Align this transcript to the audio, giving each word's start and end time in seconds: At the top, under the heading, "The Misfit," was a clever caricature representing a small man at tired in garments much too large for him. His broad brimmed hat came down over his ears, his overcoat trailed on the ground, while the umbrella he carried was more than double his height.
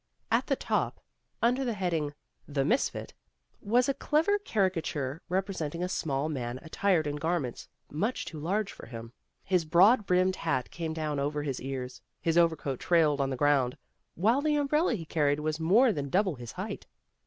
At 0.31 0.47
the 0.47 0.55
top, 0.55 0.99
under 1.43 1.63
the 1.63 1.75
heading, 1.75 2.15
"The 2.47 2.65
Misfit," 2.65 3.13
was 3.61 3.87
a 3.87 3.93
clever 3.93 4.39
caricature 4.39 5.21
representing 5.29 5.83
a 5.83 5.87
small 5.87 6.27
man 6.27 6.57
at 6.57 6.71
tired 6.71 7.05
in 7.05 7.17
garments 7.17 7.69
much 7.91 8.25
too 8.25 8.39
large 8.39 8.71
for 8.71 8.87
him. 8.87 9.13
His 9.43 9.63
broad 9.63 10.07
brimmed 10.07 10.37
hat 10.37 10.71
came 10.71 10.93
down 10.93 11.19
over 11.19 11.43
his 11.43 11.61
ears, 11.61 12.01
his 12.19 12.35
overcoat 12.35 12.79
trailed 12.79 13.21
on 13.21 13.29
the 13.29 13.35
ground, 13.37 13.77
while 14.15 14.41
the 14.41 14.55
umbrella 14.55 14.95
he 14.95 15.05
carried 15.05 15.41
was 15.41 15.59
more 15.59 15.93
than 15.93 16.09
double 16.09 16.33
his 16.33 16.53
height. 16.53 16.87